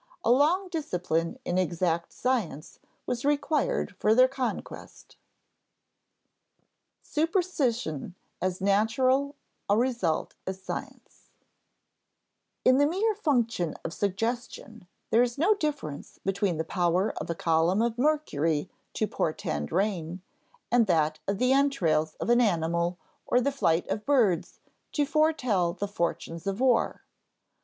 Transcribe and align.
A 0.25 0.31
long 0.31 0.67
discipline 0.69 1.37
in 1.45 1.59
exact 1.59 2.11
science 2.11 2.79
was 3.05 3.23
required 3.23 3.95
for 3.99 4.15
their 4.15 4.27
conquest. 4.27 5.15
[Sidenote: 7.03 7.27
Superstition 7.45 8.15
as 8.41 8.59
natural 8.61 9.35
a 9.69 9.77
result 9.77 10.33
as 10.47 10.59
science] 10.59 11.29
In 12.65 12.79
the 12.79 12.87
mere 12.87 13.13
function 13.13 13.75
of 13.85 13.93
suggestion, 13.93 14.87
there 15.11 15.21
is 15.21 15.37
no 15.37 15.53
difference 15.53 16.17
between 16.25 16.57
the 16.57 16.63
power 16.63 17.13
of 17.19 17.29
a 17.29 17.35
column 17.35 17.83
of 17.83 17.99
mercury 17.99 18.71
to 18.95 19.05
portend 19.05 19.71
rain, 19.71 20.23
and 20.71 20.87
that 20.87 21.19
of 21.27 21.37
the 21.37 21.53
entrails 21.53 22.15
of 22.15 22.31
an 22.31 22.41
animal 22.41 22.97
or 23.27 23.39
the 23.39 23.51
flight 23.51 23.87
of 23.87 24.07
birds 24.07 24.61
to 24.93 25.05
foretell 25.05 25.73
the 25.73 25.87
fortunes 25.87 26.47
of 26.47 26.59
war. 26.59 27.03